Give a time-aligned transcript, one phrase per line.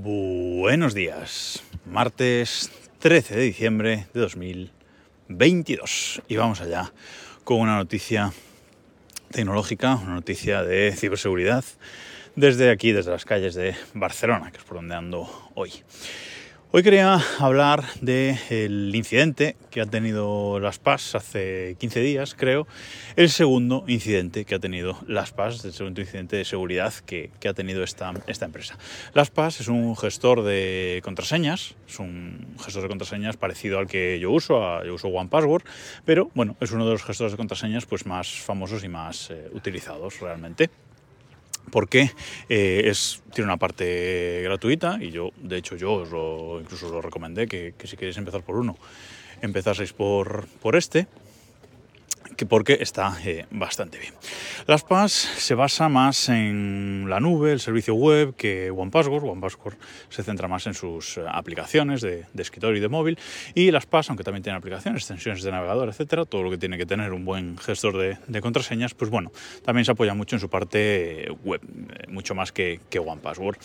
[0.00, 6.92] Buenos días, martes 13 de diciembre de 2022 y vamos allá
[7.42, 8.32] con una noticia
[9.32, 11.64] tecnológica, una noticia de ciberseguridad
[12.36, 15.72] desde aquí, desde las calles de Barcelona, que es por donde ando hoy.
[16.70, 22.66] Hoy quería hablar del incidente que ha tenido las PAS hace 15 días, creo,
[23.16, 27.54] el segundo incidente que ha tenido las PAS, el segundo incidente de seguridad que, ha
[27.54, 28.76] tenido esta, esta empresa.
[29.14, 34.20] Las PAS es un gestor de contraseñas, es un gestor de contraseñas parecido al que
[34.20, 35.62] yo uso, yo uso OnePassword,
[36.04, 39.48] pero bueno, es uno de los gestores de contraseñas pues, más famosos y más eh,
[39.54, 40.68] utilizados realmente
[41.68, 42.10] porque
[42.48, 42.92] eh,
[43.32, 46.08] tiene una parte gratuita y yo, de hecho, yo os
[46.60, 48.76] incluso os lo recomendé que, que si queréis empezar por uno,
[49.42, 51.06] empezaseis por, por este
[52.38, 54.14] que porque está eh, bastante bien.
[54.66, 59.24] Las se basa más en la nube, el servicio web, que OnePassword.
[59.24, 59.74] OnePassword
[60.08, 63.18] se centra más en sus eh, aplicaciones de, escritorio y de móvil.
[63.54, 66.78] Y las PAS, aunque también tienen aplicaciones, extensiones de navegador, etcétera, todo lo que tiene
[66.78, 69.32] que tener un buen gestor de, contraseñas, pues bueno,
[69.64, 73.58] también se apoya mucho en su parte web, eh, mucho más que, que OnePassword.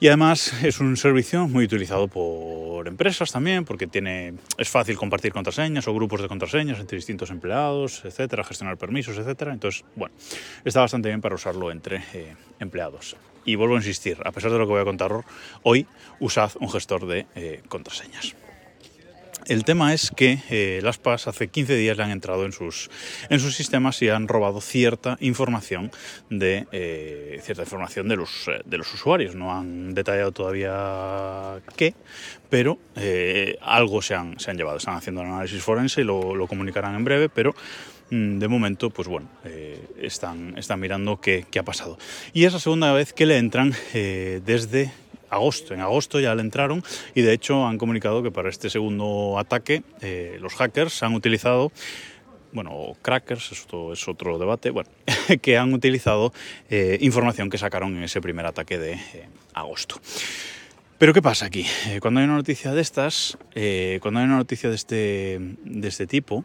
[0.00, 5.32] Y además es un servicio muy utilizado por empresas también, porque tiene, es fácil compartir
[5.32, 9.52] contraseñas o grupos de contraseñas entre distintos empleados, etcétera, gestionar permisos, etcétera.
[9.52, 10.14] Entonces, bueno,
[10.64, 13.16] está bastante bien para usarlo entre eh, empleados.
[13.44, 15.10] Y vuelvo a insistir, a pesar de lo que voy a contar
[15.64, 15.86] hoy,
[16.20, 18.36] usad un gestor de eh, contraseñas.
[19.48, 22.90] El tema es que eh, las PAS hace 15 días le han entrado en sus,
[23.30, 25.90] en sus sistemas y han robado cierta información
[26.28, 29.34] de eh, cierta información de los, eh, de los usuarios.
[29.34, 31.94] No han detallado todavía qué,
[32.50, 32.78] pero
[33.62, 34.76] algo se han, se han llevado.
[34.76, 37.54] Están haciendo un análisis forense y lo, lo comunicarán en breve, pero
[38.10, 39.30] mm, de momento, pues bueno,
[39.98, 41.96] están, están mirando qué, qué, ha pasado.
[42.34, 44.92] Y es la segunda vez que le entran desde
[45.30, 45.74] agosto.
[45.74, 46.82] En agosto ya le entraron
[47.14, 51.72] y de hecho han comunicado que para este segundo ataque eh, los hackers han utilizado
[52.50, 54.88] bueno, crackers, esto es otro debate, bueno,
[55.42, 56.32] que han utilizado
[56.70, 60.00] eh, información que sacaron en ese primer ataque de eh, agosto.
[60.96, 61.66] Pero ¿qué pasa aquí?
[62.00, 63.36] cuando hay una noticia de estas,
[64.00, 66.44] cuando hay una noticia de este, de este tipo,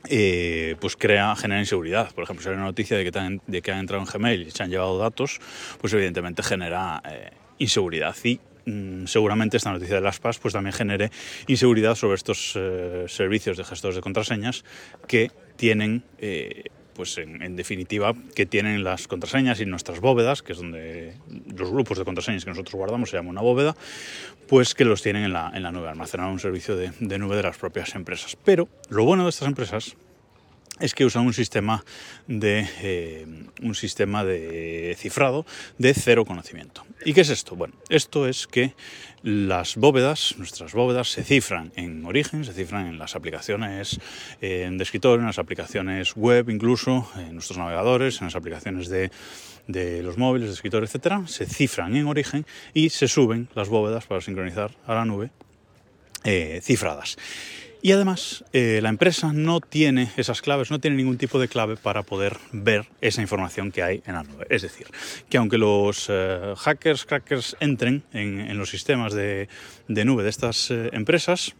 [0.00, 2.10] pues crea, genera inseguridad.
[2.14, 4.46] Por ejemplo, si hay una noticia de que, han, de que han entrado en Gmail
[4.46, 5.40] y se han llevado datos,
[5.78, 7.02] pues evidentemente genera
[7.60, 8.16] inseguridad.
[8.24, 11.10] Y mm, seguramente esta noticia de las PAS pues también genere
[11.46, 14.64] inseguridad sobre estos eh, servicios de gestores de contraseñas
[15.06, 20.58] que tienen, eh, pues en, definitiva, que tienen las contraseñas y nuestras bóvedas, que es
[20.58, 21.14] donde
[21.56, 23.76] los grupos de contraseñas que nosotros guardamos se llama una bóveda,
[24.48, 27.18] pues que los tienen en la, en la nube, almacenado en un servicio de, de
[27.18, 28.36] nube de las propias empresas.
[28.44, 29.96] Pero lo bueno de estas empresas
[30.80, 31.84] es que usan un sistema
[32.26, 33.26] de eh,
[33.62, 35.46] un sistema de cifrado
[35.78, 36.84] de cero conocimiento.
[37.04, 37.56] ¿Y qué es esto?
[37.56, 38.74] Bueno, esto es que
[39.22, 44.00] las bóvedas, nuestras bóvedas, se cifran en origen, se cifran en las aplicaciones
[44.40, 49.10] eh, de escritorio, en las aplicaciones web, incluso en nuestros navegadores, en las aplicaciones de,
[50.02, 54.20] los móviles, de escritorio, etcétera, se cifran en origen y se suben las bóvedas para
[54.20, 55.30] sincronizar a la nube
[56.24, 57.16] eh, cifradas.
[57.82, 61.76] Y además, eh, la empresa no tiene esas claves, no tiene ningún tipo de clave
[61.76, 64.46] para poder ver esa información que hay en la nube.
[64.50, 64.86] Es decir,
[65.30, 69.48] que aunque los eh, hackers, crackers entren en, los sistemas de,
[69.88, 71.54] nube de estas eh, empresas,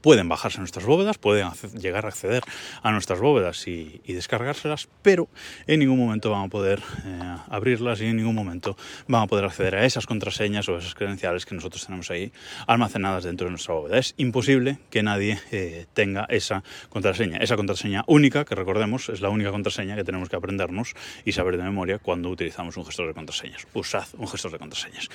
[0.00, 1.50] pueden bajarse nuestras bóvedas, pueden
[1.80, 2.42] llegar a acceder
[2.82, 5.28] a nuestras bóvedas y, descargárselas, pero
[5.66, 8.76] en ningún momento van a poder eh, abrirlas y en ningún momento
[9.06, 12.32] van a poder acceder a esas contraseñas o esas credenciales que nosotros tenemos ahí
[12.66, 13.98] almacenadas dentro de nuestra bóveda.
[13.98, 17.38] Es imposible que nadie eh, tenga esa contraseña.
[17.38, 20.94] Esa contraseña única, que recordemos, es la única contraseña que tenemos que aprendernos
[21.24, 23.66] y saber de memoria cuando utilizamos un gestor de contraseñas.
[23.74, 25.08] Usad un gestor de contraseñas.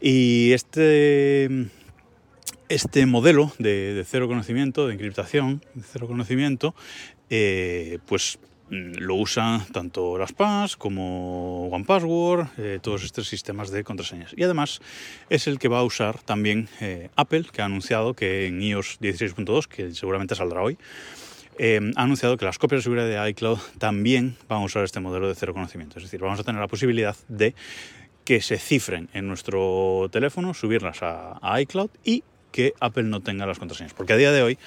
[0.00, 1.68] Y este
[2.68, 6.74] este modelo de, cero conocimiento, de encriptación, de cero conocimiento,
[7.30, 8.38] eh, pues
[8.70, 14.34] mm, lo usan tanto las PAS como OnePassword, eh, todos estos sistemas de contraseñas.
[14.36, 14.80] Y además
[15.30, 18.98] es el que va a usar también eh, Apple, que ha anunciado que en iOS
[19.00, 20.78] 16.2, que seguramente saldrá hoy,
[21.58, 25.26] ha anunciado que las copias de seguridad de iCloud también van a usar este modelo
[25.26, 25.98] de cero conocimiento.
[25.98, 27.54] Es decir, vamos a tener la posibilidad de
[28.26, 32.24] que se cifren en nuestro teléfono, subirlas a iCloud y
[32.56, 33.92] que Apple no tenga las contraseñas.
[33.92, 34.58] Porque a día de hoy,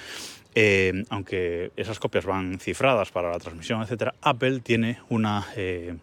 [0.54, 5.44] eh, aunque esas copias van cifradas para la transmisión, etcétera, Apple tiene una.
[5.56, 5.96] Eh,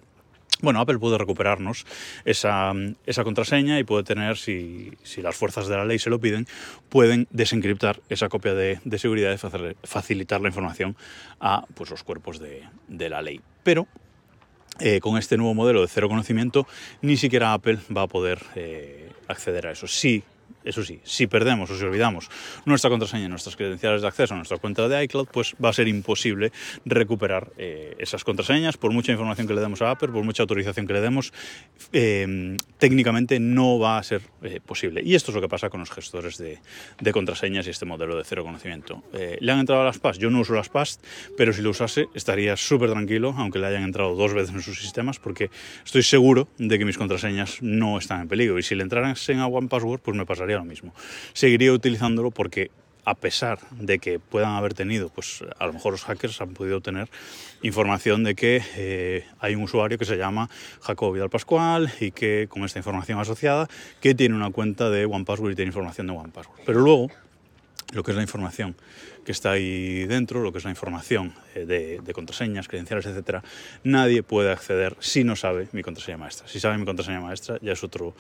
[0.59, 1.85] bueno, Apple puede recuperarnos
[2.25, 2.73] esa,
[3.05, 6.45] esa, contraseña y puede tener, si, si, las fuerzas de la ley se lo piden,
[6.89, 9.37] pueden desencriptar esa copia de, seguridad y
[9.87, 10.97] facilitar la información
[11.39, 13.39] a pues, los cuerpos de, de la ley.
[13.63, 13.87] Pero
[14.79, 16.67] eh, con este nuevo modelo de cero conocimiento,
[17.01, 18.39] ni siquiera Apple va a poder
[19.29, 19.87] acceder a eso.
[19.87, 20.23] Sí
[20.67, 22.29] eso sí, si perdemos o si olvidamos
[22.65, 25.87] nuestra contraseña, nuestras credenciales de acceso a nuestra cuenta de iCloud, pues va a ser
[25.87, 26.51] imposible
[26.85, 28.77] recuperar eh, esas contraseñas.
[28.77, 31.33] Por mucha información que le demos a Apple, por mucha autorización que le demos,
[31.93, 35.01] eh, técnicamente no va a ser eh, posible.
[35.03, 36.59] Y esto es lo que pasa con los gestores de,
[37.11, 39.01] contraseñas y este modelo de cero conocimiento.
[39.13, 40.17] ¿Le han entrado las PAS?
[40.19, 40.99] Yo no uso las PAS,
[41.37, 44.79] pero si lo usase estaría súper tranquilo, aunque le hayan entrado dos veces en sus
[44.79, 45.49] sistemas, porque
[45.85, 48.59] estoy seguro de que mis contraseñas no están en peligro.
[48.59, 50.93] Y si le entraran en a OnePassword, pues me pasaría lo mismo.
[51.33, 52.71] Seguiría utilizándolo porque
[53.07, 56.81] a pesar de que puedan haber tenido, pues a lo mejor los hackers han podido
[56.81, 57.07] tener
[57.61, 60.49] información de que eh, hay un usuario que se llama
[60.81, 63.69] Jacobo Vidal Pascual y que con esta información asociada
[64.01, 66.59] que tiene una cuenta de OnePassword y tiene información de OnePassword.
[66.65, 67.09] Pero luego
[67.93, 68.75] lo que es la información
[69.27, 73.43] que está ahí dentro, lo que es la información eh, de, contraseñas, credenciales, etcétera,
[73.83, 76.47] nadie puede acceder si no sabe mi contraseña maestra.
[76.47, 78.15] Si sabe mi contraseña maestra ya es otro,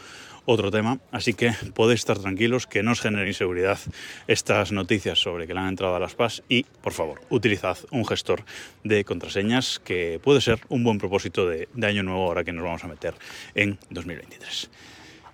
[0.45, 3.79] otro tema, así que podéis estar tranquilos que no os genere inseguridad
[4.27, 8.05] estas noticias sobre que le han entrado a las PAS y, por favor, utilizad un
[8.05, 8.43] gestor
[8.83, 12.65] de contraseñas que puede ser un buen propósito de, de año nuevo ahora que nos
[12.65, 13.13] vamos a meter
[13.55, 14.69] en 2023.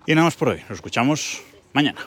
[0.06, 1.42] Y nada más por hoy, nos escuchamos
[1.74, 2.06] mañana.